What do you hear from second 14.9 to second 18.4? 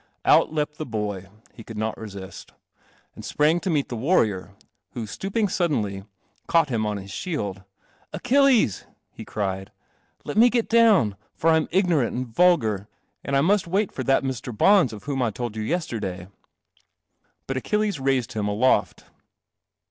of whom I told you yester But Achilles raised